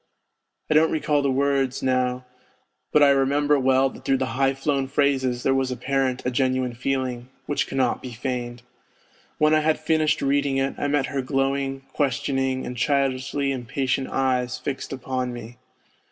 I 0.67 0.73
don't 0.73 0.89
recall 0.89 1.21
the 1.21 1.29
words 1.29 1.83
now, 1.83 2.25
but 2.91 3.03
I 3.03 3.11
remember 3.11 3.59
well 3.59 3.87
that 3.91 4.03
through 4.03 4.17
the 4.17 4.25
high 4.33 4.55
flown 4.55 4.87
phrases 4.87 5.43
there 5.43 5.53
was 5.53 5.69
apparent 5.69 6.25
a 6.25 6.31
genuine 6.31 6.73
feeling, 6.73 7.29
which 7.45 7.67
cannot 7.67 8.01
be 8.01 8.11
feigned. 8.11 8.63
When 9.37 9.53
I 9.53 9.59
had 9.59 9.79
finished 9.79 10.23
reading 10.23 10.57
it 10.57 10.73
I 10.79 10.87
met 10.87 11.05
her 11.13 11.21
glowing, 11.21 11.81
questioning, 11.93 12.65
and 12.65 12.75
childishly 12.75 13.51
impatient 13.51 14.07
eyes 14.07 14.57
fixed 14.57 14.91
upon 14.91 15.33
me. 15.33 15.59